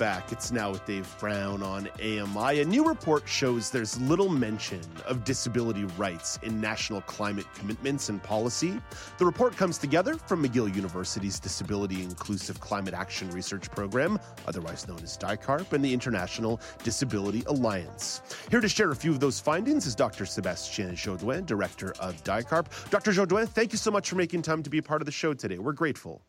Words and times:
Back. 0.00 0.32
It's 0.32 0.50
now 0.50 0.70
with 0.70 0.86
Dave 0.86 1.14
Brown 1.20 1.62
on 1.62 1.86
AMI. 2.00 2.60
A 2.60 2.64
new 2.64 2.86
report 2.86 3.28
shows 3.28 3.70
there's 3.70 4.00
little 4.00 4.30
mention 4.30 4.80
of 5.04 5.24
disability 5.24 5.84
rights 5.98 6.38
in 6.42 6.58
national 6.58 7.02
climate 7.02 7.44
commitments 7.54 8.08
and 8.08 8.22
policy. 8.22 8.80
The 9.18 9.26
report 9.26 9.58
comes 9.58 9.76
together 9.76 10.14
from 10.14 10.42
McGill 10.42 10.74
University's 10.74 11.38
Disability 11.38 12.02
Inclusive 12.02 12.60
Climate 12.60 12.94
Action 12.94 13.30
Research 13.30 13.70
Program, 13.70 14.18
otherwise 14.48 14.88
known 14.88 15.00
as 15.02 15.18
DICARP, 15.18 15.70
and 15.74 15.84
the 15.84 15.92
International 15.92 16.62
Disability 16.82 17.42
Alliance. 17.46 18.22
Here 18.50 18.62
to 18.62 18.70
share 18.70 18.92
a 18.92 18.96
few 18.96 19.10
of 19.10 19.20
those 19.20 19.38
findings 19.38 19.84
is 19.84 19.94
Dr. 19.94 20.24
Sebastien 20.24 20.96
Jodoin, 20.96 21.44
Director 21.44 21.92
of 22.00 22.24
DICARP. 22.24 22.88
Dr. 22.88 23.12
Jodoin, 23.12 23.46
thank 23.46 23.70
you 23.70 23.78
so 23.78 23.90
much 23.90 24.08
for 24.08 24.16
making 24.16 24.40
time 24.40 24.62
to 24.62 24.70
be 24.70 24.78
a 24.78 24.82
part 24.82 25.02
of 25.02 25.06
the 25.06 25.12
show 25.12 25.34
today. 25.34 25.58
We're 25.58 25.74
grateful. 25.74 26.22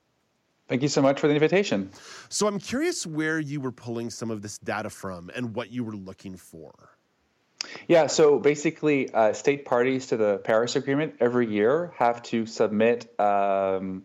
Thank 0.72 0.84
you 0.84 0.88
so 0.88 1.02
much 1.02 1.20
for 1.20 1.28
the 1.28 1.34
invitation. 1.34 1.92
So, 2.30 2.48
I'm 2.48 2.58
curious 2.58 3.06
where 3.06 3.42
you 3.42 3.60
were 3.60 3.74
pulling 3.74 4.10
some 4.10 4.32
of 4.32 4.42
this 4.42 4.58
data 4.58 4.90
from 4.90 5.30
and 5.36 5.54
what 5.54 5.70
you 5.70 5.84
were 5.84 5.98
looking 5.98 6.38
for. 6.38 6.72
Yeah, 7.90 8.08
so 8.08 8.40
basically, 8.40 9.14
uh, 9.14 9.34
state 9.34 9.66
parties 9.66 10.08
to 10.08 10.16
the 10.16 10.38
Paris 10.38 10.78
Agreement 10.78 11.16
every 11.20 11.52
year 11.52 11.94
have 11.98 12.24
to 12.24 12.46
submit 12.46 13.20
um, 13.20 14.04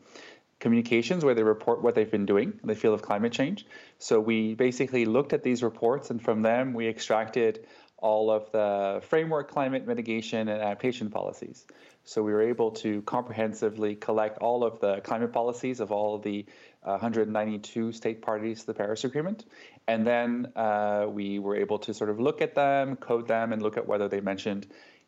communications 0.58 1.24
where 1.24 1.36
they 1.36 1.44
report 1.44 1.82
what 1.82 1.94
they've 1.94 2.10
been 2.10 2.26
doing 2.26 2.58
in 2.60 2.68
the 2.68 2.74
field 2.74 2.94
of 2.94 3.02
climate 3.02 3.32
change. 3.32 3.64
So, 4.00 4.18
we 4.18 4.54
basically 4.54 5.04
looked 5.04 5.32
at 5.32 5.44
these 5.44 5.62
reports, 5.62 6.10
and 6.10 6.20
from 6.20 6.42
them, 6.42 6.74
we 6.74 6.88
extracted 6.88 7.64
all 7.98 8.30
of 8.30 8.50
the 8.52 9.02
framework 9.08 9.50
climate 9.50 9.86
mitigation 9.86 10.48
and 10.48 10.60
adaptation 10.60 11.10
policies. 11.10 11.64
So 12.04 12.22
we 12.22 12.32
were 12.32 12.42
able 12.42 12.72
to 12.72 13.02
comprehensively 13.02 13.96
collect 13.96 14.38
all 14.38 14.64
of 14.64 14.80
the 14.80 15.00
climate 15.00 15.32
policies 15.32 15.80
of 15.80 15.90
all 15.90 16.18
the 16.18 16.46
uh, 16.84 16.90
192 16.90 17.92
state 17.92 18.22
parties 18.22 18.60
to 18.60 18.66
the 18.66 18.74
Paris 18.74 19.04
Agreement. 19.04 19.44
And 19.88 20.06
then 20.06 20.52
uh, 20.54 21.06
we 21.08 21.38
were 21.38 21.56
able 21.56 21.80
to 21.80 21.94
sort 21.94 22.10
of 22.10 22.20
look 22.20 22.42
at 22.42 22.54
them, 22.54 22.96
code 22.96 23.26
them, 23.26 23.52
and 23.52 23.62
look 23.62 23.76
at 23.76 23.88
whether 23.88 24.08
they 24.08 24.20
mentioned 24.20 24.66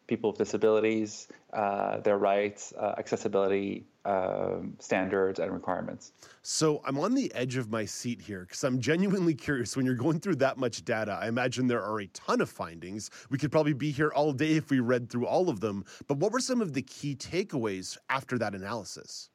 people 0.09 0.31
with 0.31 0.39
disabilities, 0.39 1.29
uh, 1.53 2.01
their 2.01 2.19
rights, 2.19 2.73
uh, 2.77 2.95
accessibility 2.99 3.85
um, 4.09 4.75
standards, 4.79 5.39
and 5.39 5.53
requirements. 5.53 6.13
So 6.41 6.81
I'm 6.87 6.99
on 6.99 7.15
the 7.15 7.31
edge 7.35 7.57
of 7.57 7.71
my 7.71 7.85
seat 7.85 8.23
here 8.23 8.41
because 8.41 8.65
I'm 8.65 8.81
genuinely 8.81 9.35
curious. 9.35 9.77
When 9.77 9.85
you're 9.85 9.95
going 9.95 10.19
through 10.19 10.37
that 10.37 10.57
much 10.57 10.83
data, 10.85 11.19
I 11.21 11.29
imagine 11.29 11.67
there 11.67 11.83
are 11.83 12.01
a 12.01 12.07
ton 12.09 12.41
of 12.41 12.49
findings. 12.49 13.11
We 13.29 13.37
could 13.37 13.53
probably 13.53 13.75
be 13.75 13.91
here 13.91 14.11
all 14.15 14.33
day 14.33 14.53
if 14.53 14.71
we 14.71 14.81
read 14.81 15.11
through 15.11 15.27
all 15.27 15.51
of 15.51 15.61
them. 15.61 15.85
But 16.07 16.17
what 16.17 16.33
were 16.33 16.41
some 16.41 16.63
of 16.63 16.73
the 16.73 16.81
key 16.81 17.17
takeaways 17.17 17.99
after 18.09 18.39
that 18.39 18.55
analysis? 18.55 19.29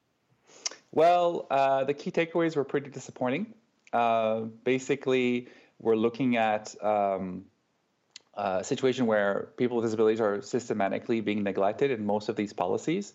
Well, 0.91 1.45
uh, 1.51 1.83
the 1.83 1.93
key 1.93 2.09
takeaways 2.09 2.55
were 2.55 2.63
pretty 2.63 2.89
disappointing. 2.89 3.53
Uh, 3.91 4.41
basically, 4.63 5.49
we're 5.79 5.95
looking 5.95 6.35
at 6.37 6.73
um, 6.83 7.45
a 8.33 8.63
situation 8.63 9.05
where 9.05 9.49
people 9.57 9.77
with 9.77 9.85
disabilities 9.85 10.19
are 10.19 10.41
systematically 10.41 11.21
being 11.21 11.43
neglected 11.43 11.91
in 11.91 12.03
most 12.03 12.27
of 12.27 12.35
these 12.35 12.53
policies. 12.53 13.13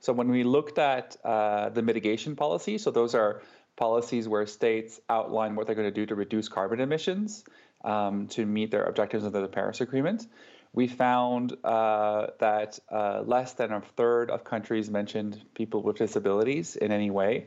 So 0.00 0.12
when 0.12 0.30
we 0.30 0.44
looked 0.44 0.78
at 0.78 1.16
uh, 1.24 1.68
the 1.68 1.82
mitigation 1.82 2.34
policy, 2.36 2.78
so 2.78 2.90
those 2.90 3.14
are 3.14 3.42
policies 3.76 4.26
where 4.26 4.46
states 4.46 5.00
outline 5.08 5.54
what 5.54 5.66
they're 5.66 5.76
going 5.76 5.88
to 5.88 5.94
do 5.94 6.06
to 6.06 6.14
reduce 6.14 6.48
carbon 6.48 6.80
emissions 6.80 7.44
um, 7.84 8.26
to 8.28 8.44
meet 8.44 8.70
their 8.70 8.84
objectives 8.84 9.24
under 9.24 9.40
the 9.40 9.48
Paris 9.48 9.80
Agreement. 9.80 10.26
We 10.72 10.86
found 10.86 11.56
uh, 11.64 12.28
that 12.38 12.78
uh, 12.90 13.22
less 13.26 13.54
than 13.54 13.72
a 13.72 13.80
third 13.96 14.30
of 14.30 14.44
countries 14.44 14.88
mentioned 14.88 15.42
people 15.54 15.82
with 15.82 15.96
disabilities 15.96 16.76
in 16.76 16.92
any 16.92 17.10
way. 17.10 17.46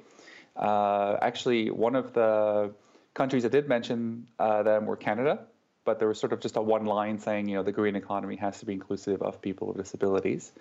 Uh, 0.55 1.17
actually, 1.21 1.71
one 1.71 1.95
of 1.95 2.13
the 2.13 2.73
countries 3.13 3.43
that 3.43 3.51
did 3.51 3.67
mention 3.67 4.27
uh, 4.39 4.63
them 4.63 4.85
were 4.85 4.97
Canada, 4.97 5.39
but 5.85 5.99
there 5.99 6.07
was 6.07 6.19
sort 6.19 6.33
of 6.33 6.39
just 6.39 6.57
a 6.57 6.61
one 6.61 6.85
line 6.85 7.19
saying, 7.19 7.47
you 7.47 7.55
know, 7.55 7.63
the 7.63 7.71
green 7.71 7.95
economy 7.95 8.35
has 8.37 8.59
to 8.59 8.65
be 8.65 8.73
inclusive 8.73 9.21
of 9.21 9.41
people 9.41 9.67
with 9.67 9.77
disabilities. 9.77 10.51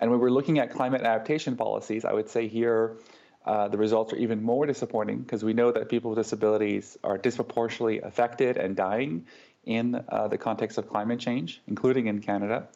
And 0.00 0.10
when 0.10 0.20
we're 0.20 0.30
looking 0.30 0.58
at 0.58 0.72
climate 0.72 1.02
adaptation 1.02 1.56
policies, 1.56 2.04
I 2.04 2.12
would 2.12 2.28
say 2.28 2.48
here 2.48 2.96
uh, 3.44 3.68
the 3.68 3.78
results 3.78 4.12
are 4.12 4.16
even 4.16 4.42
more 4.42 4.66
disappointing 4.66 5.18
because 5.18 5.44
we 5.44 5.52
know 5.52 5.70
that 5.72 5.88
people 5.88 6.10
with 6.10 6.18
disabilities 6.18 6.98
are 7.04 7.16
disproportionately 7.16 8.00
affected 8.00 8.56
and 8.56 8.76
dying 8.76 9.26
in 9.64 10.02
uh, 10.08 10.28
the 10.28 10.38
context 10.38 10.78
of 10.78 10.88
climate 10.88 11.20
change, 11.20 11.60
including 11.66 12.06
in 12.06 12.20
Canada. 12.20 12.68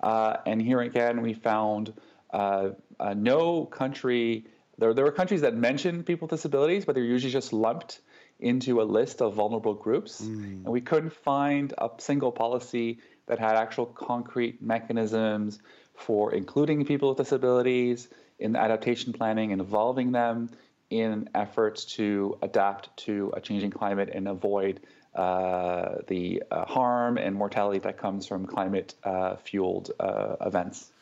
Uh, 0.00 0.36
and 0.46 0.60
here 0.60 0.80
again, 0.80 1.22
we 1.22 1.32
found 1.32 1.92
uh, 2.30 2.70
uh, 3.00 3.14
no 3.14 3.64
country, 3.64 4.46
there, 4.78 4.92
there 4.94 5.04
were 5.04 5.12
countries 5.12 5.40
that 5.40 5.54
mentioned 5.54 6.06
people 6.06 6.26
with 6.26 6.36
disabilities, 6.38 6.84
but 6.84 6.94
they're 6.94 7.04
usually 7.04 7.32
just 7.32 7.52
lumped 7.52 8.00
into 8.38 8.82
a 8.82 8.84
list 8.84 9.22
of 9.22 9.34
vulnerable 9.34 9.74
groups. 9.74 10.20
Mm. 10.20 10.64
And 10.64 10.66
we 10.66 10.80
couldn't 10.80 11.12
find 11.12 11.72
a 11.78 11.88
single 11.98 12.32
policy 12.32 12.98
that 13.26 13.38
had 13.38 13.56
actual 13.56 13.86
concrete 13.86 14.62
mechanisms 14.62 15.58
for 15.96 16.34
including 16.34 16.84
people 16.84 17.10
with 17.10 17.18
disabilities 17.18 18.08
in 18.38 18.54
adaptation 18.56 19.12
planning, 19.12 19.50
involving 19.50 20.12
them 20.12 20.50
in 20.90 21.28
efforts 21.34 21.84
to 21.84 22.38
adapt 22.42 22.96
to 22.96 23.32
a 23.34 23.40
changing 23.40 23.70
climate 23.70 24.10
and 24.12 24.28
avoid 24.28 24.80
uh, 25.14 25.96
the 26.08 26.42
uh, 26.50 26.64
harm 26.66 27.16
and 27.16 27.34
mortality 27.34 27.78
that 27.78 27.96
comes 27.96 28.26
from 28.26 28.46
climate 28.46 28.94
uh, 29.04 29.36
fueled 29.36 29.90
uh, 29.98 30.36
events. 30.42 30.92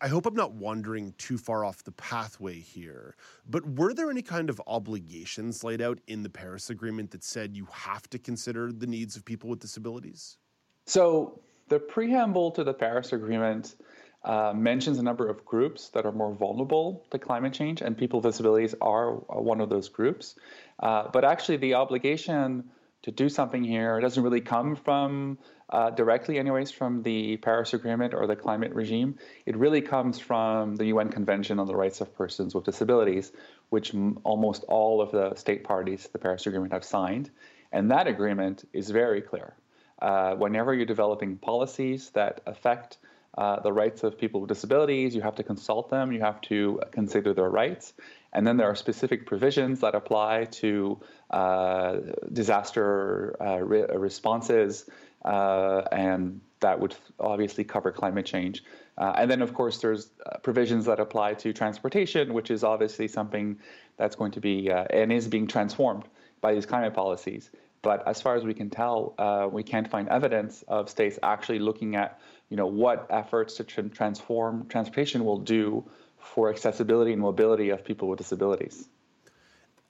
I 0.00 0.08
hope 0.08 0.24
I'm 0.24 0.34
not 0.34 0.52
wandering 0.52 1.12
too 1.18 1.36
far 1.36 1.62
off 1.62 1.84
the 1.84 1.92
pathway 1.92 2.58
here, 2.58 3.16
but 3.50 3.66
were 3.76 3.92
there 3.92 4.10
any 4.10 4.22
kind 4.22 4.48
of 4.48 4.58
obligations 4.66 5.62
laid 5.62 5.82
out 5.82 5.98
in 6.06 6.22
the 6.22 6.30
Paris 6.30 6.70
Agreement 6.70 7.10
that 7.10 7.22
said 7.22 7.54
you 7.54 7.68
have 7.70 8.08
to 8.08 8.18
consider 8.18 8.72
the 8.72 8.86
needs 8.86 9.14
of 9.14 9.26
people 9.26 9.50
with 9.50 9.58
disabilities? 9.58 10.38
So, 10.86 11.38
the 11.68 11.78
preamble 11.78 12.50
to 12.52 12.64
the 12.64 12.72
Paris 12.72 13.12
Agreement 13.12 13.74
uh, 14.24 14.52
mentions 14.54 14.98
a 14.98 15.02
number 15.02 15.28
of 15.28 15.44
groups 15.44 15.88
that 15.90 16.06
are 16.06 16.12
more 16.12 16.32
vulnerable 16.32 17.04
to 17.10 17.18
climate 17.18 17.52
change, 17.52 17.82
and 17.82 17.96
people 17.96 18.20
with 18.20 18.32
disabilities 18.32 18.74
are 18.80 19.12
one 19.12 19.60
of 19.60 19.68
those 19.68 19.88
groups. 19.88 20.34
Uh, 20.80 21.08
but 21.12 21.24
actually, 21.24 21.58
the 21.58 21.74
obligation 21.74 22.64
to 23.02 23.10
do 23.10 23.28
something 23.28 23.62
here 23.62 24.00
doesn't 24.00 24.22
really 24.22 24.40
come 24.40 24.76
from 24.76 25.38
uh, 25.68 25.90
directly, 25.90 26.38
anyways, 26.38 26.70
from 26.70 27.02
the 27.02 27.36
Paris 27.36 27.74
Agreement 27.74 28.14
or 28.14 28.26
the 28.26 28.36
climate 28.36 28.72
regime. 28.74 29.18
It 29.44 29.56
really 29.56 29.82
comes 29.82 30.18
from 30.18 30.76
the 30.76 30.86
UN 30.86 31.10
Convention 31.10 31.58
on 31.58 31.66
the 31.66 31.76
Rights 31.76 32.00
of 32.00 32.16
Persons 32.16 32.54
with 32.54 32.64
Disabilities, 32.64 33.30
which 33.68 33.94
m- 33.94 34.18
almost 34.24 34.64
all 34.68 35.02
of 35.02 35.10
the 35.10 35.34
state 35.34 35.64
parties 35.64 36.04
to 36.04 36.12
the 36.12 36.18
Paris 36.18 36.46
Agreement 36.46 36.72
have 36.72 36.84
signed. 36.84 37.30
And 37.72 37.90
that 37.90 38.06
agreement 38.06 38.66
is 38.72 38.88
very 38.88 39.20
clear. 39.20 39.54
Uh, 40.00 40.34
whenever 40.34 40.72
you're 40.72 40.86
developing 40.86 41.36
policies 41.36 42.10
that 42.10 42.40
affect 42.46 42.98
uh, 43.36 43.60
the 43.60 43.72
rights 43.72 44.04
of 44.04 44.16
people 44.16 44.40
with 44.40 44.48
disabilities. 44.48 45.14
You 45.14 45.22
have 45.22 45.34
to 45.36 45.42
consult 45.42 45.90
them. 45.90 46.12
You 46.12 46.20
have 46.20 46.40
to 46.42 46.80
consider 46.92 47.34
their 47.34 47.50
rights. 47.50 47.92
And 48.32 48.46
then 48.46 48.56
there 48.56 48.68
are 48.68 48.74
specific 48.76 49.26
provisions 49.26 49.80
that 49.80 49.94
apply 49.94 50.44
to 50.62 51.00
uh, 51.30 51.96
disaster 52.32 53.36
uh, 53.40 53.60
re- 53.60 53.86
responses, 53.94 54.88
uh, 55.24 55.82
and 55.90 56.40
that 56.60 56.78
would 56.80 56.94
obviously 57.18 57.64
cover 57.64 57.92
climate 57.92 58.26
change. 58.26 58.64
Uh, 58.98 59.14
and 59.16 59.30
then, 59.30 59.42
of 59.42 59.52
course, 59.54 59.78
there's 59.78 60.10
provisions 60.42 60.84
that 60.86 61.00
apply 61.00 61.34
to 61.34 61.52
transportation, 61.52 62.32
which 62.32 62.50
is 62.50 62.62
obviously 62.62 63.08
something 63.08 63.58
that's 63.96 64.16
going 64.16 64.32
to 64.32 64.40
be 64.40 64.70
and 64.70 65.12
is 65.12 65.26
being 65.28 65.46
transformed 65.46 66.04
by 66.40 66.54
these 66.54 66.66
climate 66.66 66.94
policies. 66.94 67.50
But 67.82 68.06
as 68.08 68.22
far 68.22 68.34
as 68.36 68.44
we 68.44 68.54
can 68.54 68.70
tell, 68.70 69.14
we 69.52 69.62
can't 69.62 69.88
find 69.88 70.08
evidence 70.08 70.62
of 70.68 70.88
states 70.88 71.18
actually 71.22 71.58
looking 71.58 71.96
at 71.96 72.18
you 72.54 72.56
know, 72.56 72.66
what 72.68 73.08
efforts 73.10 73.56
to 73.56 73.64
transform 73.64 74.64
transportation 74.68 75.24
will 75.24 75.40
do 75.40 75.84
for 76.18 76.48
accessibility 76.48 77.12
and 77.12 77.20
mobility 77.20 77.70
of 77.70 77.84
people 77.84 78.06
with 78.06 78.16
disabilities. 78.16 78.90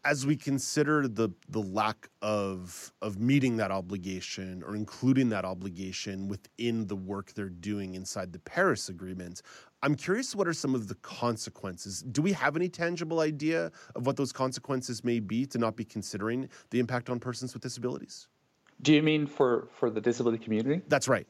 As 0.02 0.24
we 0.24 0.34
consider 0.34 1.06
the 1.06 1.28
the 1.50 1.60
lack 1.60 2.08
of 2.22 2.90
of 3.02 3.20
meeting 3.20 3.58
that 3.58 3.70
obligation 3.70 4.62
or 4.66 4.76
including 4.76 5.28
that 5.28 5.44
obligation 5.44 6.26
within 6.26 6.86
the 6.86 6.96
work 6.96 7.34
they're 7.34 7.50
doing 7.50 7.96
inside 7.96 8.32
the 8.32 8.38
Paris 8.38 8.88
Agreement, 8.88 9.42
I'm 9.82 9.94
curious 9.94 10.34
what 10.34 10.48
are 10.48 10.54
some 10.54 10.74
of 10.74 10.88
the 10.88 10.94
consequences? 10.94 12.00
Do 12.00 12.22
we 12.22 12.32
have 12.32 12.56
any 12.56 12.70
tangible 12.70 13.20
idea 13.20 13.70
of 13.94 14.06
what 14.06 14.16
those 14.16 14.32
consequences 14.32 15.04
may 15.04 15.20
be 15.20 15.44
to 15.44 15.58
not 15.58 15.76
be 15.76 15.84
considering 15.84 16.48
the 16.70 16.78
impact 16.78 17.10
on 17.10 17.20
persons 17.20 17.52
with 17.52 17.62
disabilities? 17.62 18.26
Do 18.80 18.94
you 18.94 19.02
mean 19.02 19.26
for 19.26 19.68
for 19.70 19.90
the 19.90 20.00
disability 20.00 20.42
community? 20.42 20.80
That's 20.88 21.08
right. 21.08 21.26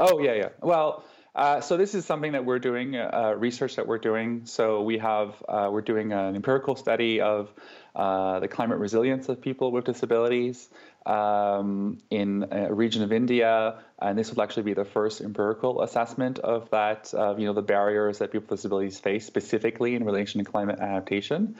Oh 0.00 0.18
yeah, 0.18 0.32
yeah. 0.32 0.48
Well, 0.62 1.04
uh, 1.34 1.60
so 1.60 1.76
this 1.76 1.94
is 1.94 2.06
something 2.06 2.32
that 2.32 2.46
we're 2.46 2.58
doing, 2.58 2.96
uh, 2.96 3.34
research 3.36 3.76
that 3.76 3.86
we're 3.86 3.98
doing. 3.98 4.46
So 4.46 4.82
we 4.82 4.96
have 4.96 5.34
uh, 5.46 5.68
we're 5.70 5.82
doing 5.82 6.12
an 6.12 6.34
empirical 6.34 6.74
study 6.74 7.20
of 7.20 7.52
uh, 7.94 8.40
the 8.40 8.48
climate 8.48 8.78
resilience 8.78 9.28
of 9.28 9.42
people 9.42 9.72
with 9.72 9.84
disabilities 9.84 10.70
um, 11.04 11.98
in 12.08 12.46
a 12.50 12.72
region 12.72 13.02
of 13.02 13.12
India, 13.12 13.78
and 14.00 14.18
this 14.18 14.32
will 14.32 14.42
actually 14.42 14.62
be 14.62 14.74
the 14.74 14.86
first 14.86 15.20
empirical 15.20 15.82
assessment 15.82 16.38
of 16.38 16.70
that. 16.70 17.12
Of, 17.12 17.38
you 17.38 17.44
know, 17.44 17.52
the 17.52 17.62
barriers 17.62 18.20
that 18.20 18.32
people 18.32 18.46
with 18.48 18.58
disabilities 18.58 18.98
face 18.98 19.26
specifically 19.26 19.96
in 19.96 20.04
relation 20.04 20.42
to 20.42 20.50
climate 20.50 20.78
adaptation. 20.80 21.56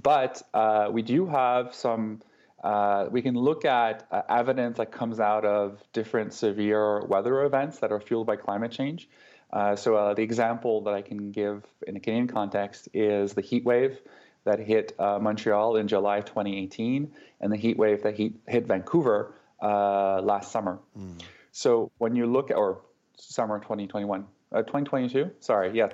But 0.00 0.42
uh, 0.54 0.90
we 0.92 1.02
do 1.02 1.26
have 1.26 1.74
some. 1.74 2.20
Uh, 2.62 3.06
we 3.10 3.22
can 3.22 3.34
look 3.34 3.64
at 3.64 4.06
uh, 4.10 4.22
evidence 4.28 4.76
that 4.76 4.92
comes 4.92 5.18
out 5.18 5.44
of 5.44 5.82
different 5.92 6.32
severe 6.34 7.04
weather 7.06 7.44
events 7.44 7.78
that 7.78 7.90
are 7.90 8.00
fueled 8.00 8.26
by 8.26 8.36
climate 8.36 8.70
change. 8.70 9.08
Uh, 9.52 9.74
so 9.74 9.96
uh, 9.96 10.14
the 10.14 10.22
example 10.22 10.82
that 10.82 10.94
I 10.94 11.02
can 11.02 11.32
give 11.32 11.64
in 11.86 11.94
the 11.94 12.00
Canadian 12.00 12.28
context 12.28 12.88
is 12.92 13.32
the 13.32 13.40
heat 13.40 13.64
wave 13.64 13.98
that 14.44 14.58
hit 14.58 14.94
uh, 14.98 15.18
Montreal 15.18 15.76
in 15.76 15.88
July 15.88 16.20
2018 16.20 17.12
and 17.40 17.52
the 17.52 17.56
heat 17.56 17.76
wave 17.76 18.02
that 18.02 18.16
hit, 18.16 18.32
hit 18.46 18.66
Vancouver 18.66 19.34
uh, 19.62 20.20
last 20.22 20.52
summer. 20.52 20.78
Mm. 20.98 21.20
So 21.52 21.90
when 21.98 22.14
you 22.14 22.26
look 22.26 22.50
at, 22.50 22.56
or 22.56 22.82
summer 23.16 23.58
2021, 23.58 24.26
2022, 24.52 25.30
sorry, 25.40 25.72
yeah, 25.76 25.88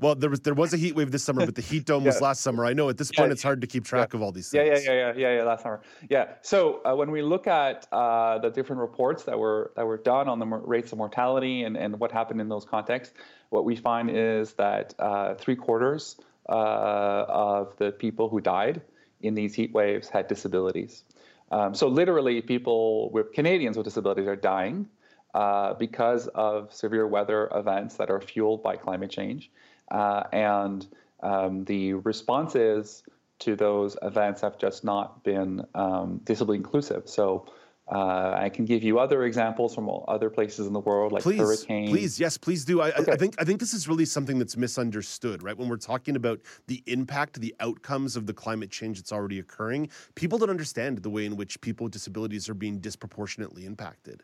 well, 0.00 0.14
there 0.14 0.30
was 0.30 0.40
there 0.40 0.54
was 0.54 0.72
a 0.72 0.76
heat 0.76 0.94
wave 0.94 1.10
this 1.10 1.24
summer, 1.24 1.44
but 1.44 1.54
the 1.54 1.62
heat 1.62 1.84
dome 1.84 2.02
yeah. 2.04 2.08
was 2.08 2.20
last 2.20 2.40
summer. 2.40 2.64
I 2.64 2.72
know 2.72 2.88
at 2.88 2.96
this 2.96 3.10
point 3.10 3.28
yeah. 3.28 3.32
it's 3.32 3.42
hard 3.42 3.60
to 3.60 3.66
keep 3.66 3.84
track 3.84 4.12
yeah. 4.12 4.18
of 4.18 4.22
all 4.22 4.32
these 4.32 4.50
things. 4.50 4.84
Yeah, 4.84 4.92
yeah, 4.92 5.12
yeah, 5.12 5.12
yeah, 5.16 5.36
yeah, 5.36 5.42
Last 5.42 5.62
summer, 5.62 5.80
yeah. 6.08 6.34
So 6.42 6.80
uh, 6.84 6.94
when 6.94 7.10
we 7.10 7.22
look 7.22 7.46
at 7.46 7.86
uh, 7.92 8.38
the 8.38 8.50
different 8.50 8.80
reports 8.80 9.24
that 9.24 9.38
were 9.38 9.72
that 9.76 9.86
were 9.86 9.98
done 9.98 10.28
on 10.28 10.38
the 10.38 10.46
rates 10.46 10.92
of 10.92 10.98
mortality 10.98 11.64
and 11.64 11.76
and 11.76 11.98
what 11.98 12.12
happened 12.12 12.40
in 12.40 12.48
those 12.48 12.64
contexts, 12.64 13.14
what 13.50 13.64
we 13.64 13.76
find 13.76 14.10
is 14.10 14.54
that 14.54 14.94
uh, 14.98 15.34
three 15.34 15.56
quarters 15.56 16.16
uh, 16.48 17.24
of 17.28 17.76
the 17.78 17.92
people 17.92 18.28
who 18.28 18.40
died 18.40 18.80
in 19.22 19.34
these 19.34 19.54
heat 19.54 19.72
waves 19.72 20.08
had 20.08 20.28
disabilities. 20.28 21.04
Um, 21.50 21.74
so 21.74 21.88
literally, 21.88 22.40
people 22.40 23.10
with 23.10 23.32
Canadians 23.32 23.76
with 23.76 23.84
disabilities 23.84 24.26
are 24.26 24.36
dying. 24.36 24.88
Uh, 25.34 25.74
because 25.74 26.28
of 26.28 26.72
severe 26.72 27.08
weather 27.08 27.50
events 27.52 27.96
that 27.96 28.08
are 28.08 28.20
fueled 28.20 28.62
by 28.62 28.76
climate 28.76 29.10
change. 29.10 29.50
Uh, 29.90 30.24
and 30.32 30.86
um, 31.22 31.64
the 31.64 31.94
responses 31.94 33.02
to 33.40 33.56
those 33.56 33.96
events 34.02 34.40
have 34.40 34.58
just 34.58 34.84
not 34.84 35.22
been 35.24 35.64
um, 35.74 36.20
disably 36.24 36.56
inclusive. 36.56 37.08
So 37.08 37.46
uh, 37.92 38.34
I 38.38 38.48
can 38.48 38.64
give 38.64 38.82
you 38.82 38.98
other 38.98 39.24
examples 39.24 39.74
from 39.74 39.90
other 40.08 40.30
places 40.30 40.66
in 40.66 40.72
the 40.72 40.80
world, 40.80 41.12
like 41.12 41.22
please, 41.22 41.38
hurricanes. 41.38 41.90
Please, 41.90 42.18
yes, 42.18 42.38
please 42.38 42.64
do. 42.64 42.80
I, 42.80 42.92
okay. 42.92 43.12
I, 43.12 43.16
think 43.16 43.34
I 43.38 43.44
think 43.44 43.60
this 43.60 43.74
is 43.74 43.86
really 43.86 44.06
something 44.06 44.38
that's 44.38 44.56
misunderstood, 44.56 45.42
right? 45.42 45.56
When 45.56 45.68
we're 45.68 45.76
talking 45.76 46.16
about 46.16 46.40
the 46.66 46.82
impact, 46.86 47.38
the 47.40 47.54
outcomes 47.60 48.16
of 48.16 48.26
the 48.26 48.32
climate 48.32 48.70
change 48.70 48.98
that's 48.98 49.12
already 49.12 49.38
occurring, 49.38 49.90
people 50.14 50.38
don't 50.38 50.48
understand 50.48 50.98
the 50.98 51.10
way 51.10 51.26
in 51.26 51.36
which 51.36 51.60
people 51.60 51.84
with 51.84 51.92
disabilities 51.92 52.48
are 52.48 52.54
being 52.54 52.78
disproportionately 52.78 53.66
impacted. 53.66 54.22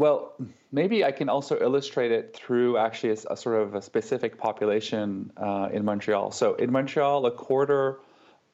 Well, 0.00 0.32
maybe 0.72 1.04
I 1.04 1.12
can 1.12 1.28
also 1.28 1.60
illustrate 1.60 2.10
it 2.10 2.34
through 2.34 2.78
actually 2.78 3.10
a, 3.10 3.32
a 3.32 3.36
sort 3.36 3.60
of 3.60 3.74
a 3.74 3.82
specific 3.82 4.38
population 4.38 5.30
uh, 5.36 5.68
in 5.70 5.84
Montreal. 5.84 6.30
So 6.30 6.54
in 6.54 6.72
Montreal, 6.72 7.26
a 7.26 7.30
quarter 7.30 8.00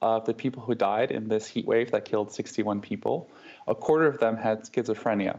of 0.03 0.25
the 0.27 0.35
people 0.35 0.61
who 0.61 0.75
died 0.75 1.13
in 1.13 1.29
this 1.29 1.47
heat 1.47 1.65
wave 1.65 1.93
that 1.93 2.05
killed 2.05 2.33
61 2.33 2.81
people, 2.81 3.31
a 3.69 3.77
quarter 3.77 4.09
of 4.09 4.19
them 4.19 4.37
had 4.37 4.65
schizophrenia. 4.65 5.39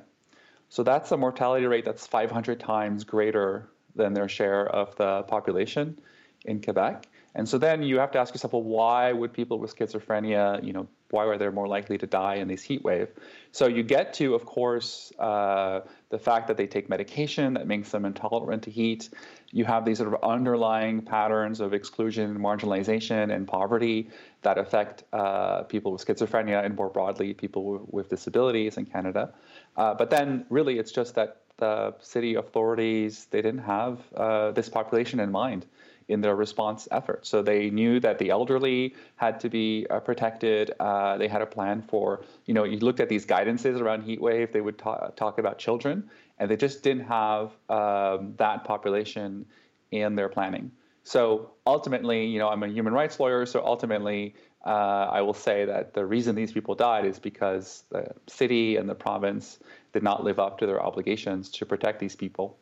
So 0.70 0.82
that's 0.82 1.12
a 1.12 1.18
mortality 1.18 1.66
rate 1.66 1.84
that's 1.84 2.08
500 2.08 2.58
times 2.58 3.04
greater 3.04 3.68
than 3.94 4.14
their 4.14 4.30
share 4.30 4.66
of 4.66 4.96
the 4.96 5.24
population 5.24 6.00
in 6.46 6.62
Quebec. 6.62 7.06
And 7.38 7.48
so 7.48 7.60
then 7.60 7.84
you 7.84 8.00
have 8.00 8.10
to 8.12 8.18
ask 8.18 8.34
yourself, 8.34 8.54
well, 8.54 8.64
why 8.64 9.14
would 9.14 9.32
people 9.32 9.60
with 9.60 9.74
schizophrenia, 9.78 10.66
you 10.66 10.74
know, 10.74 10.88
why 11.12 11.24
are 11.26 11.38
they 11.38 11.48
more 11.50 11.68
likely 11.68 11.96
to 12.00 12.08
die 12.08 12.36
in 12.36 12.48
this 12.48 12.64
heat 12.64 12.84
wave? 12.84 13.10
So 13.52 13.68
you 13.68 13.84
get 13.84 14.16
to, 14.16 14.34
of 14.34 14.44
course, 14.44 15.14
uh, 15.20 15.82
the 16.10 16.18
fact 16.18 16.48
that 16.48 16.58
they 16.58 16.66
take 16.66 16.90
medication 16.90 17.54
that 17.54 17.68
makes 17.68 17.92
them 17.92 18.06
intolerant 18.06 18.64
to 18.64 18.72
heat. 18.72 19.10
You 19.52 19.66
have 19.66 19.86
these 19.86 20.00
sort 20.00 20.12
of 20.12 20.20
underlying 20.24 21.04
patterns 21.04 21.60
of 21.60 21.76
exclusion, 21.76 22.40
marginalization, 22.40 23.34
and 23.34 23.48
poverty 23.48 24.10
that 24.42 24.58
affect 24.58 25.04
uh, 25.14 25.62
people 25.64 25.92
with 25.92 26.04
schizophrenia 26.04 26.66
and 26.66 26.76
more 26.76 26.90
broadly 26.90 27.36
people 27.36 27.88
with 27.92 28.10
disabilities 28.10 28.78
in 28.78 28.86
Canada. 28.86 29.32
Uh, 29.76 29.94
but 29.94 30.10
then, 30.10 30.44
really, 30.50 30.80
it's 30.80 30.92
just 30.92 31.14
that 31.16 31.44
the 31.58 31.96
city 32.00 32.36
authorities 32.36 33.26
they 33.32 33.42
didn't 33.42 33.64
have 33.64 34.00
uh, 34.16 34.52
this 34.52 34.70
population 34.70 35.20
in 35.20 35.32
mind 35.32 35.66
in 36.08 36.22
their 36.22 36.36
response 36.36 36.88
efforts. 36.92 37.28
So 37.30 37.42
they 37.42 37.70
knew 37.70 38.00
that 38.00 38.18
the 38.18 38.30
elderly 38.30 38.96
had 39.18 39.40
to 39.42 39.50
be 39.50 39.86
uh, 39.90 40.00
protected. 40.00 40.72
Uh, 40.80 41.18
they 41.18 41.28
had 41.28 41.42
a 41.42 41.46
plan 41.46 41.82
for, 41.82 42.22
you 42.46 42.54
know, 42.54 42.64
you 42.64 42.78
looked 42.80 43.00
at 43.00 43.10
these 43.10 43.26
guidances 43.26 43.82
around 43.82 44.04
heat 44.04 44.22
wave, 44.22 44.52
they 44.54 44.62
would 44.62 44.78
ta- 44.78 45.08
talk 45.16 45.38
about 45.38 45.58
children, 45.58 46.10
and 46.40 46.50
they 46.50 46.56
just 46.56 46.82
didn't 46.82 47.06
have 47.06 47.52
um, 47.70 48.34
that 48.38 48.64
population 48.64 49.46
in 49.92 50.16
their 50.16 50.30
planning. 50.30 50.72
So 51.04 51.52
ultimately, 51.66 52.26
you 52.26 52.40
know, 52.40 52.50
I'm 52.50 52.64
a 52.64 52.68
human 52.68 52.94
rights 52.94 53.20
lawyer, 53.20 53.46
so 53.46 53.66
ultimately, 53.66 54.36
uh, 54.66 55.08
I 55.10 55.22
will 55.22 55.34
say 55.34 55.64
that 55.64 55.94
the 55.94 56.06
reason 56.06 56.36
these 56.36 56.52
people 56.52 56.76
died 56.76 57.06
is 57.06 57.18
because 57.18 57.86
the 57.90 58.12
city 58.28 58.76
and 58.76 58.90
the 58.90 58.96
province 58.96 59.60
did 59.94 60.04
not 60.04 60.24
live 60.24 60.40
up 60.40 60.60
to 60.60 60.66
their 60.66 60.82
obligations 60.82 61.50
to 61.50 61.66
protect 61.66 62.00
these 62.00 62.16
people. 62.16 62.58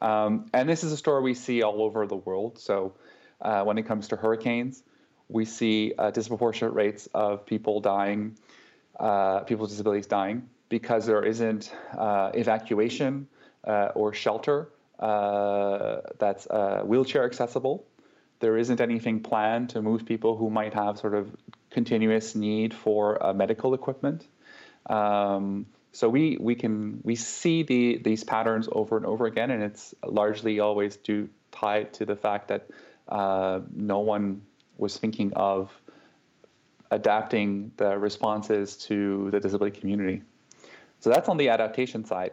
Um, 0.00 0.46
and 0.52 0.68
this 0.68 0.82
is 0.82 0.92
a 0.92 0.96
story 0.96 1.22
we 1.22 1.34
see 1.34 1.62
all 1.62 1.80
over 1.82 2.06
the 2.06 2.16
world. 2.16 2.58
So 2.58 2.94
uh, 3.40 3.62
when 3.62 3.78
it 3.78 3.86
comes 3.86 4.08
to 4.08 4.16
hurricanes, 4.16 4.82
we 5.28 5.44
see 5.44 5.94
uh, 5.96 6.10
disproportionate 6.10 6.74
rates 6.74 7.08
of 7.14 7.46
people 7.46 7.80
dying, 7.80 8.36
uh, 8.98 9.40
people 9.40 9.62
with 9.62 9.70
disabilities 9.70 10.06
dying, 10.06 10.48
because 10.68 11.06
there 11.06 11.24
isn't 11.24 11.72
uh, 11.96 12.30
evacuation 12.34 13.28
uh, 13.64 13.88
or 13.94 14.12
shelter 14.12 14.68
uh, 14.98 16.00
that's 16.18 16.46
wheelchair 16.84 17.24
accessible. 17.24 17.86
There 18.40 18.56
isn't 18.56 18.80
anything 18.80 19.20
planned 19.20 19.70
to 19.70 19.82
move 19.82 20.04
people 20.04 20.36
who 20.36 20.50
might 20.50 20.74
have 20.74 20.98
sort 20.98 21.14
of 21.14 21.34
continuous 21.70 22.34
need 22.34 22.74
for 22.74 23.32
medical 23.34 23.72
equipment. 23.74 24.26
Um, 24.86 25.66
so 25.92 26.08
we 26.08 26.38
we 26.40 26.54
can 26.54 27.00
we 27.04 27.14
see 27.14 27.62
the 27.62 27.98
these 27.98 28.24
patterns 28.24 28.68
over 28.72 28.96
and 28.96 29.06
over 29.06 29.26
again, 29.26 29.50
and 29.50 29.62
it's 29.62 29.94
largely 30.04 30.58
always 30.58 30.96
due 30.96 31.28
tied 31.50 31.92
to 31.94 32.06
the 32.06 32.16
fact 32.16 32.48
that 32.48 32.68
uh, 33.08 33.60
no 33.74 33.98
one 33.98 34.40
was 34.78 34.96
thinking 34.96 35.32
of 35.34 35.70
adapting 36.90 37.72
the 37.76 37.98
responses 37.98 38.76
to 38.76 39.30
the 39.30 39.40
disability 39.40 39.78
community. 39.78 40.22
So 41.00 41.10
that's 41.10 41.28
on 41.28 41.36
the 41.36 41.50
adaptation 41.50 42.04
side, 42.04 42.32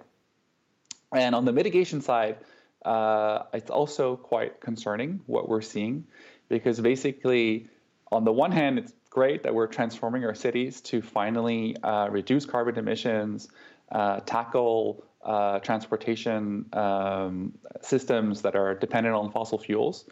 and 1.12 1.36
on 1.36 1.44
the 1.44 1.52
mitigation 1.52 2.02
side, 2.02 2.38
uh, 2.86 3.44
it's 3.54 3.70
also 3.70 4.16
quite 4.16 4.62
concerning 4.62 5.22
what 5.26 5.50
we're 5.50 5.62
seeing, 5.62 6.06
because 6.48 6.80
basically, 6.80 7.68
on 8.12 8.24
the 8.24 8.32
one 8.32 8.52
hand, 8.52 8.80
it's 8.80 8.94
great 9.10 9.44
that 9.44 9.54
we're 9.54 9.68
transforming 9.68 10.24
our 10.26 10.36
cities 10.36 10.82
to 10.82 11.02
finally 11.02 11.76
uh, 11.84 12.08
reduce 12.10 12.46
carbon 12.46 12.78
emissions, 12.78 13.50
uh, 13.92 14.20
tackle 14.22 15.04
uh, 15.24 15.60
transportation 15.60 16.66
um, 16.74 17.54
systems 17.82 18.44
that 18.44 18.56
are 18.56 18.76
dependent 18.76 19.16
on 19.16 19.32
fossil 19.32 19.58
fuels. 19.58 20.06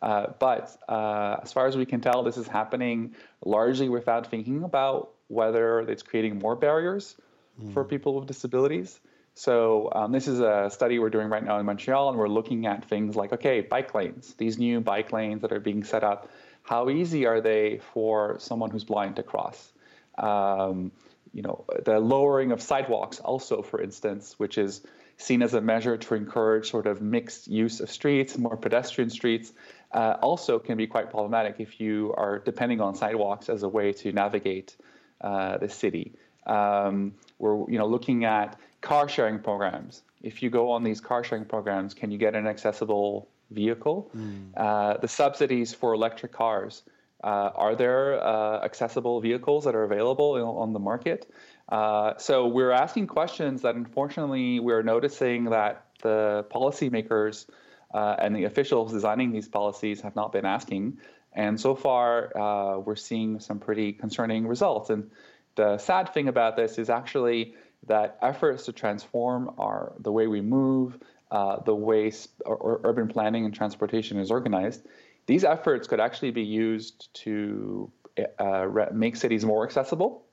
Uh, 0.00 0.26
but 0.38 0.76
uh, 0.88 1.36
as 1.42 1.52
far 1.52 1.66
as 1.66 1.76
we 1.76 1.86
can 1.86 2.00
tell, 2.00 2.22
this 2.22 2.36
is 2.36 2.48
happening 2.48 3.14
largely 3.44 3.88
without 3.88 4.30
thinking 4.30 4.64
about 4.64 5.10
whether 5.28 5.80
it's 5.80 6.02
creating 6.02 6.38
more 6.38 6.56
barriers 6.56 7.16
mm. 7.60 7.72
for 7.72 7.84
people 7.84 8.18
with 8.18 8.26
disabilities. 8.26 9.00
So 9.34 9.90
um, 9.94 10.12
this 10.12 10.28
is 10.28 10.40
a 10.40 10.68
study 10.70 10.98
we're 10.98 11.10
doing 11.10 11.28
right 11.28 11.42
now 11.42 11.58
in 11.58 11.64
Montreal, 11.64 12.10
and 12.10 12.18
we're 12.18 12.28
looking 12.28 12.66
at 12.66 12.84
things 12.84 13.16
like, 13.16 13.32
okay, 13.32 13.62
bike 13.62 13.94
lanes, 13.94 14.34
these 14.34 14.58
new 14.58 14.80
bike 14.80 15.12
lanes 15.12 15.40
that 15.42 15.52
are 15.52 15.60
being 15.60 15.84
set 15.84 16.04
up 16.04 16.28
how 16.62 16.88
easy 16.88 17.26
are 17.26 17.40
they 17.40 17.80
for 17.92 18.36
someone 18.38 18.70
who's 18.70 18.84
blind 18.84 19.16
to 19.16 19.22
cross? 19.22 19.72
Um, 20.18 20.92
you 21.32 21.42
know, 21.42 21.64
the 21.84 21.98
lowering 21.98 22.52
of 22.52 22.60
sidewalks 22.60 23.18
also, 23.20 23.62
for 23.62 23.80
instance, 23.80 24.38
which 24.38 24.58
is 24.58 24.82
seen 25.16 25.42
as 25.42 25.54
a 25.54 25.60
measure 25.60 25.96
to 25.96 26.14
encourage 26.14 26.70
sort 26.70 26.86
of 26.86 27.00
mixed 27.00 27.48
use 27.48 27.80
of 27.80 27.90
streets, 27.90 28.36
more 28.36 28.56
pedestrian 28.56 29.10
streets, 29.10 29.52
uh, 29.92 30.16
also 30.20 30.58
can 30.58 30.76
be 30.76 30.86
quite 30.86 31.10
problematic 31.10 31.56
if 31.58 31.80
you 31.80 32.14
are 32.16 32.38
depending 32.38 32.80
on 32.80 32.94
sidewalks 32.94 33.48
as 33.48 33.62
a 33.62 33.68
way 33.68 33.92
to 33.92 34.12
navigate 34.12 34.76
uh, 35.20 35.58
the 35.58 35.68
city. 35.68 36.12
Um, 36.46 37.14
we're 37.38 37.70
you 37.70 37.78
know 37.78 37.86
looking 37.86 38.24
at 38.24 38.58
car 38.80 39.08
sharing 39.08 39.38
programs. 39.38 40.02
If 40.22 40.42
you 40.42 40.50
go 40.50 40.70
on 40.72 40.82
these 40.82 41.00
car 41.00 41.24
sharing 41.24 41.44
programs, 41.44 41.94
can 41.94 42.10
you 42.10 42.18
get 42.18 42.34
an 42.34 42.46
accessible 42.46 43.28
vehicle. 43.52 44.10
Mm. 44.16 44.52
Uh, 44.56 44.96
the 44.98 45.08
subsidies 45.08 45.72
for 45.72 45.94
electric 45.94 46.32
cars. 46.32 46.82
Uh, 47.22 47.50
are 47.54 47.76
there 47.76 48.22
uh, 48.22 48.64
accessible 48.64 49.20
vehicles 49.20 49.64
that 49.64 49.74
are 49.76 49.84
available 49.84 50.32
on 50.58 50.72
the 50.72 50.80
market? 50.80 51.30
Uh, 51.68 52.14
so 52.18 52.48
we're 52.48 52.72
asking 52.72 53.06
questions 53.06 53.62
that 53.62 53.76
unfortunately 53.76 54.58
we're 54.58 54.82
noticing 54.82 55.44
that 55.44 55.86
the 56.02 56.44
policymakers 56.50 57.46
uh, 57.94 58.16
and 58.18 58.34
the 58.34 58.44
officials 58.44 58.92
designing 58.92 59.30
these 59.30 59.48
policies 59.48 60.00
have 60.00 60.16
not 60.16 60.32
been 60.32 60.44
asking. 60.44 60.98
And 61.32 61.60
so 61.60 61.74
far, 61.74 62.36
uh, 62.36 62.78
we're 62.78 62.96
seeing 62.96 63.40
some 63.40 63.58
pretty 63.58 63.92
concerning 63.92 64.46
results. 64.46 64.90
And 64.90 65.10
the 65.54 65.78
sad 65.78 66.12
thing 66.12 66.28
about 66.28 66.56
this 66.56 66.78
is 66.78 66.90
actually 66.90 67.54
that 67.86 68.18
efforts 68.20 68.66
to 68.66 68.72
transform 68.72 69.54
our 69.58 69.92
the 69.98 70.12
way 70.12 70.26
we 70.26 70.40
move, 70.40 70.98
uh, 71.32 71.60
the 71.64 71.74
way 71.74 72.12
or, 72.44 72.56
or 72.56 72.80
urban 72.84 73.08
planning 73.08 73.44
and 73.46 73.54
transportation 73.54 74.18
is 74.18 74.30
organized, 74.30 74.82
these 75.26 75.44
efforts 75.44 75.88
could 75.88 75.98
actually 75.98 76.30
be 76.30 76.42
used 76.42 77.12
to 77.14 77.90
uh, 78.38 78.66
make 78.92 79.16
cities 79.16 79.44
more 79.44 79.64
accessible. 79.64 80.26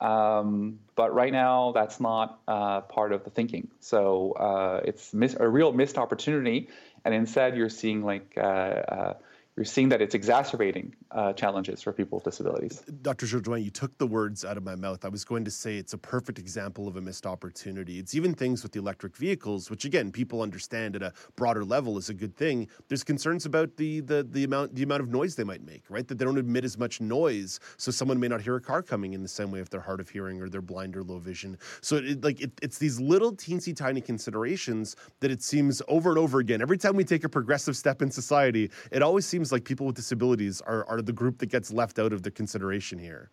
Um, 0.00 0.78
but 0.96 1.12
right 1.14 1.32
now, 1.32 1.72
that's 1.72 2.00
not 2.00 2.40
uh, 2.48 2.80
part 2.80 3.12
of 3.12 3.22
the 3.24 3.30
thinking. 3.30 3.68
So 3.80 4.32
uh, 4.32 4.80
it's 4.84 5.12
miss- 5.12 5.36
a 5.38 5.46
real 5.46 5.72
missed 5.72 5.98
opportunity, 5.98 6.70
and 7.04 7.14
instead, 7.14 7.54
you're 7.54 7.68
seeing 7.68 8.02
like 8.02 8.32
uh, 8.38 9.14
you're 9.60 9.66
seeing 9.66 9.90
that 9.90 10.00
it's 10.00 10.14
exacerbating 10.14 10.94
uh, 11.10 11.34
challenges 11.34 11.82
for 11.82 11.92
people 11.92 12.16
with 12.16 12.24
disabilities. 12.24 12.82
Dr. 13.02 13.26
Jourdain, 13.26 13.62
you 13.62 13.70
took 13.70 13.98
the 13.98 14.06
words 14.06 14.42
out 14.42 14.56
of 14.56 14.64
my 14.64 14.74
mouth. 14.74 15.04
I 15.04 15.08
was 15.08 15.22
going 15.22 15.44
to 15.44 15.50
say 15.50 15.76
it's 15.76 15.92
a 15.92 15.98
perfect 15.98 16.38
example 16.38 16.88
of 16.88 16.96
a 16.96 17.00
missed 17.02 17.26
opportunity. 17.26 17.98
It's 17.98 18.14
even 18.14 18.32
things 18.32 18.62
with 18.62 18.72
the 18.72 18.78
electric 18.78 19.18
vehicles, 19.18 19.68
which 19.68 19.84
again 19.84 20.12
people 20.12 20.40
understand 20.40 20.96
at 20.96 21.02
a 21.02 21.12
broader 21.36 21.62
level 21.62 21.98
is 21.98 22.08
a 22.08 22.14
good 22.14 22.34
thing. 22.38 22.68
There's 22.88 23.04
concerns 23.04 23.44
about 23.44 23.76
the 23.76 24.00
the 24.00 24.26
the 24.30 24.44
amount 24.44 24.74
the 24.74 24.82
amount 24.82 25.02
of 25.02 25.10
noise 25.10 25.36
they 25.36 25.44
might 25.44 25.62
make, 25.62 25.82
right? 25.90 26.08
That 26.08 26.16
they 26.16 26.24
don't 26.24 26.38
emit 26.38 26.64
as 26.64 26.78
much 26.78 27.02
noise, 27.02 27.60
so 27.76 27.90
someone 27.90 28.18
may 28.18 28.28
not 28.28 28.40
hear 28.40 28.56
a 28.56 28.62
car 28.62 28.82
coming 28.82 29.12
in 29.12 29.20
the 29.22 29.28
same 29.28 29.50
way 29.50 29.60
if 29.60 29.68
they're 29.68 29.82
hard 29.82 30.00
of 30.00 30.08
hearing 30.08 30.40
or 30.40 30.48
they're 30.48 30.62
blind 30.62 30.96
or 30.96 31.02
low 31.02 31.18
vision. 31.18 31.58
So 31.82 31.96
it, 31.96 32.24
like 32.24 32.40
it, 32.40 32.52
it's 32.62 32.78
these 32.78 32.98
little 32.98 33.34
teensy 33.34 33.76
tiny 33.76 34.00
considerations 34.00 34.96
that 35.20 35.30
it 35.30 35.42
seems 35.42 35.82
over 35.86 36.08
and 36.08 36.18
over 36.18 36.38
again. 36.38 36.62
Every 36.62 36.78
time 36.78 36.96
we 36.96 37.04
take 37.04 37.24
a 37.24 37.28
progressive 37.28 37.76
step 37.76 38.00
in 38.00 38.10
society, 38.10 38.70
it 38.90 39.02
always 39.02 39.26
seems 39.26 39.49
like 39.52 39.64
people 39.64 39.86
with 39.86 39.96
disabilities 39.96 40.60
are, 40.60 40.84
are 40.86 41.02
the 41.02 41.12
group 41.12 41.38
that 41.38 41.46
gets 41.46 41.72
left 41.72 41.98
out 41.98 42.12
of 42.12 42.22
the 42.22 42.30
consideration 42.30 42.98
here. 42.98 43.30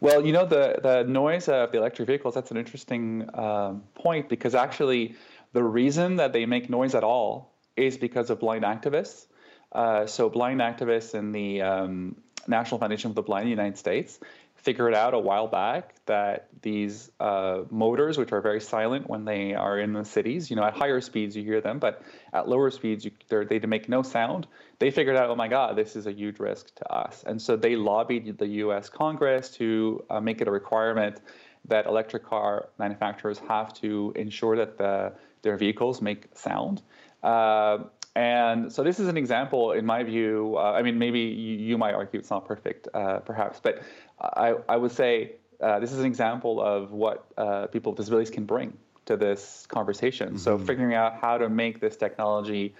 Well, 0.00 0.24
you 0.24 0.32
know, 0.32 0.46
the, 0.46 0.78
the 0.82 1.04
noise 1.04 1.48
of 1.48 1.72
the 1.72 1.78
electric 1.78 2.06
vehicles, 2.06 2.34
that's 2.34 2.50
an 2.50 2.56
interesting 2.56 3.28
um, 3.34 3.82
point 3.94 4.28
because 4.28 4.54
actually 4.54 5.16
the 5.52 5.62
reason 5.62 6.16
that 6.16 6.32
they 6.32 6.46
make 6.46 6.70
noise 6.70 6.94
at 6.94 7.04
all 7.04 7.54
is 7.76 7.98
because 7.98 8.30
of 8.30 8.40
blind 8.40 8.64
activists. 8.64 9.26
Uh, 9.72 10.06
so, 10.06 10.30
blind 10.30 10.60
activists 10.60 11.14
in 11.14 11.32
the 11.32 11.60
um, 11.60 12.16
National 12.46 12.78
Foundation 12.78 13.10
for 13.10 13.14
the 13.14 13.22
Blind 13.22 13.42
in 13.42 13.46
the 13.48 13.62
United 13.62 13.76
States 13.76 14.20
figured 14.64 14.94
out 14.94 15.12
a 15.12 15.18
while 15.18 15.46
back 15.46 15.94
that 16.06 16.48
these 16.62 17.12
uh, 17.20 17.60
motors, 17.70 18.16
which 18.16 18.32
are 18.32 18.40
very 18.40 18.62
silent 18.62 19.08
when 19.08 19.26
they 19.26 19.54
are 19.54 19.78
in 19.78 19.92
the 19.92 20.04
cities, 20.04 20.48
you 20.48 20.56
know, 20.56 20.64
at 20.64 20.74
higher 20.74 21.02
speeds 21.02 21.36
you 21.36 21.44
hear 21.44 21.60
them, 21.60 21.78
but 21.78 22.02
at 22.32 22.48
lower 22.48 22.70
speeds 22.70 23.04
you, 23.04 23.10
they 23.28 23.58
make 23.60 23.90
no 23.90 24.02
sound. 24.02 24.46
They 24.78 24.90
figured 24.90 25.16
out, 25.16 25.28
oh 25.28 25.36
my 25.36 25.48
God, 25.48 25.76
this 25.76 25.96
is 25.96 26.06
a 26.06 26.12
huge 26.12 26.40
risk 26.40 26.74
to 26.76 26.90
us, 26.90 27.22
and 27.26 27.40
so 27.40 27.56
they 27.56 27.76
lobbied 27.76 28.38
the 28.38 28.46
U.S. 28.64 28.88
Congress 28.88 29.50
to 29.50 30.02
uh, 30.08 30.20
make 30.20 30.40
it 30.40 30.48
a 30.48 30.50
requirement 30.50 31.20
that 31.66 31.84
electric 31.86 32.24
car 32.24 32.70
manufacturers 32.78 33.38
have 33.40 33.74
to 33.74 34.12
ensure 34.16 34.56
that 34.56 34.78
the, 34.78 35.12
their 35.42 35.58
vehicles 35.58 36.00
make 36.00 36.26
sound. 36.34 36.80
Uh, 37.22 37.84
and 38.14 38.72
so 38.72 38.82
this 38.84 39.00
is 39.00 39.08
an 39.08 39.16
example, 39.16 39.72
in 39.72 39.84
my 39.84 40.02
view. 40.04 40.54
Uh, 40.56 40.72
I 40.72 40.82
mean, 40.82 40.98
maybe 40.98 41.20
you, 41.20 41.56
you, 41.56 41.78
might 41.78 41.94
argue 41.94 42.20
it's 42.20 42.30
not 42.30 42.46
perfect, 42.46 42.88
uh, 42.94 43.18
perhaps, 43.18 43.60
but 43.60 43.82
I, 44.20 44.54
I 44.68 44.76
would 44.76 44.92
say 44.92 45.32
uh, 45.60 45.80
this 45.80 45.92
is 45.92 45.98
an 45.98 46.06
example 46.06 46.60
of 46.60 46.92
what 46.92 47.26
uh, 47.36 47.66
people 47.66 47.92
with 47.92 47.98
disabilities 47.98 48.30
can 48.30 48.44
bring 48.44 48.76
to 49.06 49.16
this 49.16 49.66
conversation. 49.68 50.28
Mm-hmm. 50.28 50.38
So 50.38 50.58
figuring 50.58 50.94
out 50.94 51.16
how 51.20 51.38
to 51.38 51.48
make 51.48 51.80
this 51.80 51.96
technology 51.96 52.74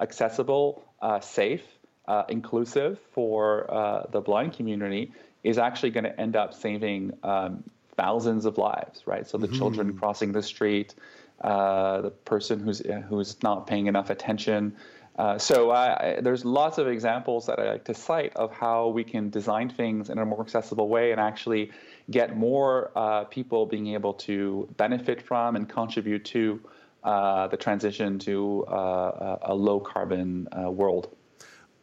accessible, 0.00 0.84
uh, 1.02 1.20
safe, 1.20 1.62
uh, 2.06 2.24
inclusive 2.28 2.98
for 3.12 3.70
uh, 3.70 4.06
the 4.10 4.20
blind 4.20 4.54
community 4.54 5.12
is 5.44 5.58
actually 5.58 5.90
going 5.90 6.04
to 6.04 6.20
end 6.20 6.34
up 6.36 6.54
saving 6.54 7.12
um, 7.22 7.62
thousands 7.96 8.46
of 8.46 8.56
lives, 8.56 9.02
right? 9.06 9.26
So 9.26 9.36
the 9.38 9.46
mm-hmm. 9.46 9.56
children 9.56 9.98
crossing 9.98 10.32
the 10.32 10.42
street, 10.42 10.94
uh, 11.40 12.00
the 12.00 12.10
person 12.10 12.60
who's 12.60 12.82
who's 13.08 13.42
not 13.42 13.66
paying 13.66 13.86
enough 13.86 14.10
attention. 14.10 14.76
Uh, 15.18 15.36
so 15.36 15.72
I, 15.72 16.20
there's 16.22 16.44
lots 16.44 16.78
of 16.78 16.86
examples 16.86 17.46
that 17.46 17.58
I 17.58 17.72
like 17.72 17.84
to 17.86 17.94
cite 17.94 18.36
of 18.36 18.52
how 18.52 18.88
we 18.88 19.02
can 19.02 19.30
design 19.30 19.68
things 19.68 20.10
in 20.10 20.18
a 20.18 20.24
more 20.24 20.40
accessible 20.40 20.88
way 20.88 21.10
and 21.10 21.20
actually 21.20 21.72
get 22.08 22.36
more 22.36 22.92
uh, 22.94 23.24
people 23.24 23.66
being 23.66 23.88
able 23.88 24.14
to 24.14 24.68
benefit 24.76 25.20
from 25.20 25.56
and 25.56 25.68
contribute 25.68 26.24
to 26.26 26.60
uh, 27.02 27.48
the 27.48 27.56
transition 27.56 28.18
to 28.20 28.64
uh, 28.66 29.38
a 29.42 29.54
low 29.54 29.80
carbon 29.80 30.48
uh, 30.56 30.70
world. 30.70 31.16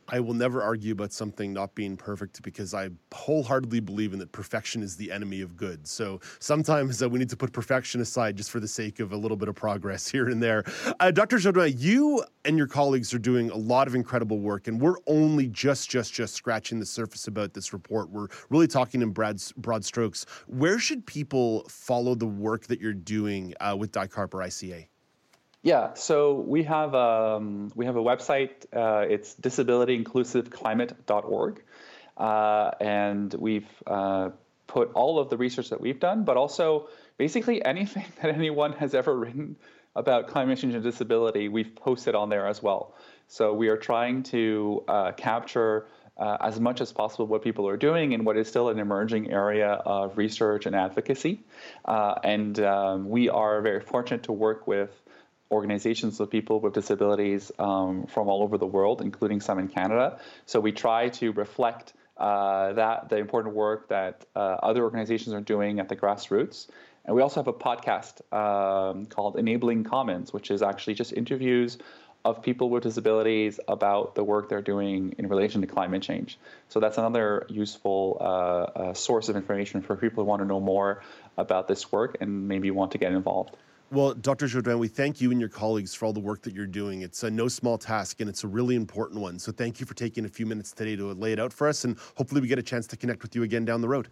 I 0.08 0.20
will 0.20 0.34
never 0.34 0.62
argue 0.62 0.92
about 0.92 1.12
something 1.12 1.52
not 1.52 1.74
being 1.74 1.98
perfect 1.98 2.42
because 2.44 2.74
I 2.74 2.90
wholeheartedly 3.14 3.80
believe 3.80 4.14
in 4.14 4.20
that 4.20 4.32
perfection 4.32 4.84
is 4.84 4.96
the 4.96 5.12
enemy 5.12 5.42
of 5.42 5.58
good. 5.58 5.88
So 5.88 6.20
sometimes 6.40 7.02
uh, 7.02 7.10
we 7.10 7.18
need 7.18 7.30
to 7.30 7.38
put 7.38 7.52
perfection 7.52 8.02
aside 8.02 8.38
just 8.38 8.52
for 8.52 8.60
the 8.60 8.68
sake 8.68 9.00
of 9.00 9.14
a 9.14 9.18
little 9.18 9.38
bit 9.38 9.50
of 9.50 9.56
progress 9.56 10.08
here 10.12 10.30
and 10.30 10.42
there. 10.42 10.64
Uh, 11.00 11.12
Dr. 11.12 11.38
Jourdain, 11.38 11.74
you 11.78 12.24
and 12.44 12.58
your 12.58 12.68
colleagues 12.68 13.14
are 13.14 13.20
doing 13.20 13.50
a 13.50 13.58
lot 13.58 13.88
of 13.88 13.96
incredible 13.96 14.40
work, 14.40 14.68
and 14.68 14.80
we're 14.80 14.98
only 15.08 15.48
just, 15.48 15.90
just, 15.90 16.14
just 16.14 16.36
scratching 16.36 16.80
the 16.80 16.86
surface 16.86 17.28
about 17.28 17.54
this 17.54 17.74
report. 17.74 18.10
We're 18.10 18.28
really 18.50 18.68
talking 18.68 19.02
in 19.02 19.10
broad, 19.10 19.42
broad 19.58 19.84
strokes. 19.84 20.26
Where 20.48 20.78
should 20.78 21.06
people 21.06 21.66
follow 21.68 22.14
the 22.14 22.28
work 22.28 22.68
that 22.68 22.80
you're 22.80 22.94
doing 22.94 23.54
uh, 23.60 23.76
with 23.78 23.92
DICARP 23.92 24.34
or 24.34 24.40
ICA? 24.40 24.88
Yeah, 25.66 25.94
so 25.96 26.36
we 26.36 26.64
have 26.66 26.94
um, 26.94 27.72
we 27.74 27.88
have 27.88 27.96
a 27.96 28.04
website. 28.04 28.68
Uh, 28.72 29.08
it's 29.10 29.34
disabilityinclusiveclimate.org, 29.34 31.64
uh, 32.18 32.72
and 32.80 33.34
we've 33.34 33.68
uh, 33.88 34.30
put 34.68 34.92
all 34.94 35.18
of 35.18 35.32
the 35.32 35.38
research 35.38 35.72
that 35.72 35.82
we've 35.82 36.00
done, 36.00 36.24
but 36.24 36.38
also 36.38 36.88
basically 37.18 37.66
anything 37.66 38.06
that 38.22 38.30
anyone 38.30 38.74
has 38.74 38.94
ever 38.94 39.18
written 39.18 39.56
about 39.96 40.28
climate 40.28 40.60
change 40.60 40.76
and 40.76 40.84
disability, 40.84 41.48
we've 41.48 41.76
posted 41.76 42.14
on 42.14 42.30
there 42.30 42.46
as 42.46 42.62
well. 42.62 42.94
So 43.28 43.52
we 43.52 43.70
are 43.70 43.78
trying 43.78 44.22
to 44.24 44.84
uh, 44.88 45.14
capture 45.14 45.88
uh, 46.18 46.38
as 46.42 46.60
much 46.60 46.80
as 46.80 46.92
possible 46.92 47.26
what 47.26 47.42
people 47.42 47.68
are 47.68 47.78
doing 47.78 48.12
in 48.12 48.24
what 48.24 48.38
is 48.38 48.48
still 48.48 48.70
an 48.70 48.78
emerging 48.78 49.32
area 49.32 49.68
of 49.68 50.16
research 50.16 50.68
and 50.68 50.76
advocacy. 50.76 51.44
Uh, 51.86 52.14
and 52.24 52.60
um, 52.60 53.10
we 53.10 53.30
are 53.30 53.62
very 53.62 53.82
fortunate 53.82 54.22
to 54.24 54.32
work 54.32 54.68
with 54.68 54.92
organizations 55.52 56.20
of 56.20 56.30
people 56.30 56.60
with 56.60 56.74
disabilities 56.74 57.52
um, 57.60 58.08
from 58.08 58.28
all 58.28 58.42
over 58.42 58.58
the 58.58 58.66
world, 58.66 59.02
including 59.02 59.42
some 59.42 59.60
in 59.60 59.68
Canada. 59.68 60.20
So 60.46 60.60
we 60.60 60.72
try 60.72 61.10
to 61.10 61.32
reflect 61.32 61.94
uh, 62.18 62.74
that 62.74 63.10
the 63.10 63.18
important 63.18 63.56
work 63.56 63.90
that 63.90 64.26
uh, 64.36 64.40
other 64.40 64.84
organizations 64.84 65.34
are 65.34 65.42
doing 65.42 65.80
at 65.80 65.90
the 65.90 65.96
grassroots. 65.96 66.68
And 67.06 67.16
we 67.16 67.22
also 67.22 67.42
have 67.42 67.48
a 67.48 67.54
podcast 67.54 68.22
um, 68.34 69.06
called 69.06 69.38
Enabling 69.38 69.84
Commons, 69.84 70.34
which 70.34 70.50
is 70.50 70.62
actually 70.62 70.96
just 70.96 71.14
interviews 71.14 71.78
of 72.24 72.42
people 72.42 72.72
with 72.72 72.82
disabilities 72.82 73.60
about 73.68 74.16
the 74.16 74.24
work 74.24 74.50
they're 74.50 74.62
doing 74.62 75.14
in 75.20 75.28
relation 75.28 75.62
to 75.62 75.68
climate 75.68 76.02
change. 76.02 76.40
So 76.70 76.80
that's 76.80 76.98
another 76.98 77.46
useful 77.50 78.18
uh, 78.20 78.24
uh 78.24 78.94
source 78.96 79.30
of 79.30 79.36
information 79.36 79.84
for 79.84 79.96
people 79.96 80.24
who 80.24 80.30
want 80.30 80.42
to 80.42 80.48
know 80.48 80.60
more 80.60 81.04
about 81.38 81.68
this 81.68 81.92
work 81.92 82.18
and 82.22 82.48
maybe 82.48 82.72
want 82.72 82.94
to 82.94 82.98
get 82.98 83.12
involved. 83.12 83.56
Well, 83.92 84.16
Dr. 84.16 84.48
Jourdain, 84.48 84.80
we 84.80 84.88
thank 84.88 85.22
you 85.22 85.32
and 85.32 85.40
your 85.40 85.50
colleagues 85.50 85.94
for 85.94 86.06
all 86.06 86.14
the 86.14 86.20
work 86.20 86.42
that 86.42 86.54
you're 86.54 86.66
doing. 86.66 87.04
It's 87.04 87.24
a 87.24 87.30
no 87.30 87.48
small 87.48 87.78
task 87.78 88.20
and 88.20 88.30
it's 88.30 88.44
a 88.44 88.48
really 88.48 88.76
important 88.76 89.22
one. 89.22 89.38
So 89.38 89.52
thank 89.52 89.80
you 89.80 89.86
for 89.86 89.94
taking 89.94 90.26
a 90.26 90.30
few 90.30 90.46
minutes 90.48 90.72
today 90.72 90.96
to 90.96 91.14
lay 91.14 91.34
it 91.34 91.40
out 91.40 91.54
for 91.54 91.68
us. 91.68 91.86
And 91.86 91.98
hopefully, 92.18 92.42
we 92.42 92.48
get 92.48 92.58
a 92.58 92.64
chance 92.64 92.88
to 92.88 92.98
connect 92.98 93.22
with 93.22 93.36
you 93.36 93.44
again 93.44 93.64
down 93.64 93.82
the 93.82 93.88
road. 93.88 94.10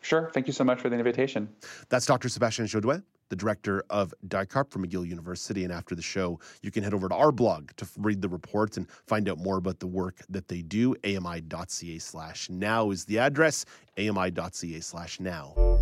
Sure. 0.00 0.30
Thank 0.32 0.46
you 0.46 0.52
so 0.52 0.64
much 0.64 0.80
for 0.80 0.88
the 0.88 0.96
invitation. 0.96 1.48
That's 1.90 2.06
Dr. 2.06 2.28
Sebastian 2.28 2.66
Jourdain, 2.66 3.02
the 3.28 3.36
director 3.36 3.84
of 3.90 4.14
DICARP 4.28 4.70
from 4.70 4.86
McGill 4.86 5.06
University. 5.06 5.64
And 5.64 5.72
after 5.72 5.94
the 5.94 6.02
show, 6.02 6.40
you 6.62 6.70
can 6.70 6.82
head 6.82 6.94
over 6.94 7.08
to 7.08 7.14
our 7.14 7.32
blog 7.32 7.70
to 7.76 7.86
read 7.98 8.22
the 8.22 8.28
report 8.28 8.78
and 8.78 8.88
find 9.06 9.28
out 9.28 9.38
more 9.38 9.58
about 9.58 9.80
the 9.80 9.86
work 9.86 10.22
that 10.30 10.48
they 10.48 10.62
do. 10.62 10.94
AMI.ca 11.04 11.98
slash 11.98 12.48
now 12.48 12.90
is 12.90 13.04
the 13.04 13.18
address, 13.18 13.66
AMI.ca 13.98 14.80
slash 14.80 15.20
now. 15.20 15.77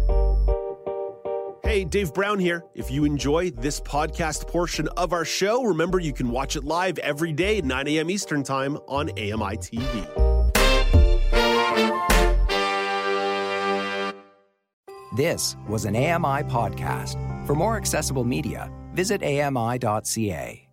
Hey, 1.67 1.85
Dave 1.85 2.15
Brown 2.15 2.39
here. 2.39 2.63
If 2.77 2.93
you 2.93 3.05
enjoy 3.05 3.51
this 3.51 3.81
podcast 3.81 4.47
portion 4.47 4.87
of 4.97 5.13
our 5.13 5.25
show, 5.25 5.65
remember 5.65 5.99
you 5.99 6.13
can 6.13 6.31
watch 6.31 6.55
it 6.55 6.63
live 6.63 6.97
every 6.99 7.33
day 7.33 7.59
at 7.59 7.65
9 7.65 7.89
a.m. 7.89 8.09
Eastern 8.09 8.45
Time 8.45 8.77
on 8.87 9.11
AMI 9.11 9.57
TV. 9.57 10.07
This 15.17 15.57
was 15.69 15.87
an 15.87 15.97
AMI 15.97 16.45
podcast. 16.45 17.17
For 17.49 17.57
more 17.57 17.77
accessible 17.77 18.23
media, 18.23 18.71
visit 18.93 19.25
AMI.ca. 19.25 20.69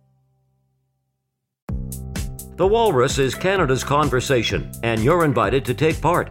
The 2.56 2.66
Walrus 2.68 3.18
is 3.18 3.34
Canada's 3.34 3.82
conversation, 3.82 4.70
and 4.84 5.02
you're 5.02 5.24
invited 5.24 5.64
to 5.64 5.74
take 5.74 6.00
part. 6.00 6.30